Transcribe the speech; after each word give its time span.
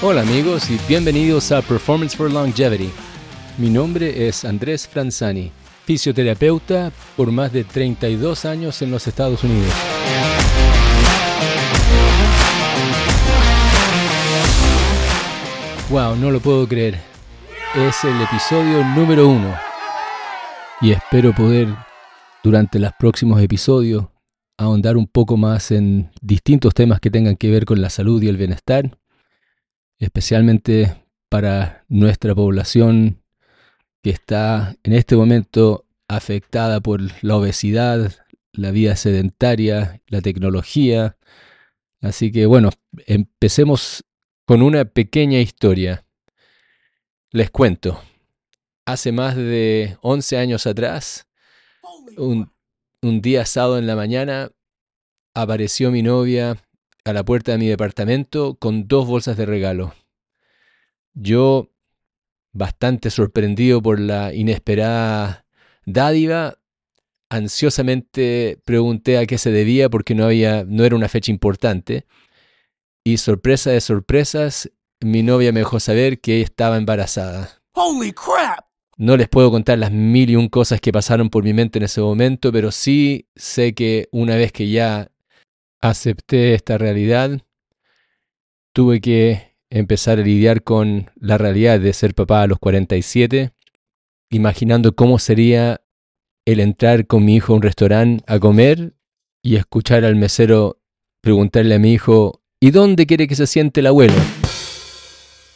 Hola 0.00 0.20
amigos 0.20 0.70
y 0.70 0.78
bienvenidos 0.86 1.50
a 1.50 1.60
Performance 1.60 2.16
for 2.16 2.30
Longevity. 2.30 2.88
Mi 3.58 3.68
nombre 3.68 4.28
es 4.28 4.44
Andrés 4.44 4.86
Franzani, 4.86 5.50
fisioterapeuta 5.86 6.92
por 7.16 7.32
más 7.32 7.52
de 7.52 7.64
32 7.64 8.44
años 8.44 8.80
en 8.80 8.92
los 8.92 9.08
Estados 9.08 9.42
Unidos. 9.42 9.72
Wow, 15.90 16.14
no 16.14 16.30
lo 16.30 16.38
puedo 16.38 16.68
creer. 16.68 17.00
Es 17.74 18.04
el 18.04 18.22
episodio 18.22 18.84
número 18.94 19.28
uno. 19.28 19.52
Y 20.80 20.92
espero 20.92 21.34
poder, 21.34 21.74
durante 22.44 22.78
los 22.78 22.92
próximos 23.00 23.42
episodios, 23.42 24.04
ahondar 24.58 24.96
un 24.96 25.08
poco 25.08 25.36
más 25.36 25.72
en 25.72 26.12
distintos 26.22 26.72
temas 26.72 27.00
que 27.00 27.10
tengan 27.10 27.34
que 27.34 27.50
ver 27.50 27.64
con 27.64 27.80
la 27.80 27.90
salud 27.90 28.22
y 28.22 28.28
el 28.28 28.36
bienestar 28.36 28.96
especialmente 29.98 30.94
para 31.28 31.84
nuestra 31.88 32.34
población 32.34 33.22
que 34.02 34.10
está 34.10 34.76
en 34.82 34.92
este 34.92 35.16
momento 35.16 35.86
afectada 36.08 36.80
por 36.80 37.00
la 37.22 37.36
obesidad, 37.36 38.12
la 38.52 38.70
vida 38.70 38.96
sedentaria, 38.96 40.00
la 40.06 40.20
tecnología. 40.20 41.16
Así 42.00 42.32
que 42.32 42.46
bueno, 42.46 42.70
empecemos 43.06 44.04
con 44.46 44.62
una 44.62 44.84
pequeña 44.84 45.40
historia. 45.40 46.06
Les 47.30 47.50
cuento, 47.50 48.00
hace 48.86 49.12
más 49.12 49.36
de 49.36 49.98
11 50.00 50.38
años 50.38 50.66
atrás, 50.66 51.26
un, 52.16 52.50
un 53.02 53.20
día 53.20 53.44
sábado 53.44 53.78
en 53.78 53.86
la 53.86 53.96
mañana, 53.96 54.50
apareció 55.34 55.90
mi 55.90 56.02
novia 56.02 56.56
a 57.08 57.12
la 57.12 57.24
puerta 57.24 57.52
de 57.52 57.58
mi 57.58 57.66
departamento 57.66 58.56
con 58.56 58.86
dos 58.86 59.06
bolsas 59.06 59.36
de 59.36 59.46
regalo. 59.46 59.94
Yo, 61.14 61.70
bastante 62.52 63.10
sorprendido 63.10 63.82
por 63.82 63.98
la 63.98 64.34
inesperada 64.34 65.46
dádiva, 65.86 66.58
ansiosamente 67.30 68.60
pregunté 68.64 69.18
a 69.18 69.26
qué 69.26 69.38
se 69.38 69.50
debía 69.50 69.88
porque 69.88 70.14
no 70.14 70.24
había 70.24 70.64
no 70.64 70.84
era 70.84 70.96
una 70.96 71.08
fecha 71.08 71.30
importante 71.30 72.06
y 73.04 73.16
sorpresa 73.16 73.70
de 73.70 73.80
sorpresas, 73.80 74.70
mi 75.00 75.22
novia 75.22 75.52
me 75.52 75.60
dejó 75.60 75.80
saber 75.80 76.20
que 76.20 76.42
estaba 76.42 76.76
embarazada. 76.76 77.62
Holy 77.72 78.12
crap! 78.12 78.66
No 78.98 79.16
les 79.16 79.28
puedo 79.28 79.50
contar 79.50 79.78
las 79.78 79.92
mil 79.92 80.28
y 80.28 80.36
un 80.36 80.48
cosas 80.48 80.80
que 80.80 80.92
pasaron 80.92 81.30
por 81.30 81.44
mi 81.44 81.54
mente 81.54 81.78
en 81.78 81.84
ese 81.84 82.00
momento, 82.00 82.52
pero 82.52 82.70
sí 82.72 83.28
sé 83.36 83.72
que 83.72 84.08
una 84.10 84.36
vez 84.36 84.52
que 84.52 84.68
ya 84.68 85.10
acepté 85.80 86.54
esta 86.54 86.78
realidad, 86.78 87.40
tuve 88.72 89.00
que 89.00 89.56
empezar 89.70 90.18
a 90.18 90.22
lidiar 90.22 90.62
con 90.62 91.10
la 91.16 91.38
realidad 91.38 91.80
de 91.80 91.92
ser 91.92 92.14
papá 92.14 92.42
a 92.42 92.46
los 92.46 92.58
47, 92.58 93.52
imaginando 94.30 94.94
cómo 94.94 95.18
sería 95.18 95.80
el 96.44 96.60
entrar 96.60 97.06
con 97.06 97.24
mi 97.24 97.36
hijo 97.36 97.52
a 97.52 97.56
un 97.56 97.62
restaurante 97.62 98.24
a 98.26 98.38
comer 98.38 98.94
y 99.42 99.56
escuchar 99.56 100.04
al 100.04 100.16
mesero 100.16 100.80
preguntarle 101.20 101.74
a 101.74 101.78
mi 101.78 101.92
hijo, 101.92 102.42
¿y 102.60 102.70
dónde 102.70 103.06
quiere 103.06 103.28
que 103.28 103.34
se 103.34 103.46
siente 103.46 103.80
el 103.80 103.88
abuelo? 103.88 104.14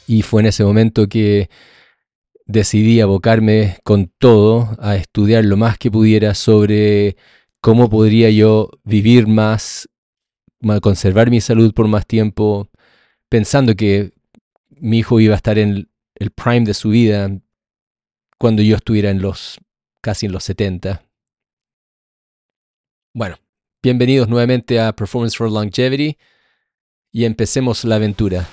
Y 0.06 0.22
fue 0.22 0.42
en 0.42 0.48
ese 0.48 0.64
momento 0.64 1.08
que 1.08 1.48
decidí 2.46 3.00
abocarme 3.00 3.78
con 3.84 4.12
todo 4.18 4.76
a 4.78 4.96
estudiar 4.96 5.44
lo 5.44 5.56
más 5.56 5.78
que 5.78 5.90
pudiera 5.90 6.34
sobre 6.34 7.16
cómo 7.60 7.88
podría 7.88 8.30
yo 8.30 8.70
vivir 8.84 9.26
más 9.26 9.88
conservar 10.80 11.30
mi 11.30 11.40
salud 11.40 11.72
por 11.74 11.88
más 11.88 12.06
tiempo, 12.06 12.68
pensando 13.28 13.74
que 13.74 14.12
mi 14.70 14.98
hijo 14.98 15.20
iba 15.20 15.34
a 15.34 15.36
estar 15.36 15.58
en 15.58 15.88
el 16.14 16.30
prime 16.30 16.64
de 16.64 16.74
su 16.74 16.90
vida 16.90 17.30
cuando 18.38 18.62
yo 18.62 18.76
estuviera 18.76 19.10
en 19.10 19.22
los 19.22 19.58
casi 20.00 20.26
en 20.26 20.32
los 20.32 20.44
70. 20.44 21.02
Bueno, 23.14 23.36
bienvenidos 23.82 24.28
nuevamente 24.28 24.80
a 24.80 24.92
Performance 24.94 25.36
for 25.36 25.50
Longevity 25.50 26.16
y 27.12 27.24
empecemos 27.24 27.84
la 27.84 27.96
aventura. 27.96 28.48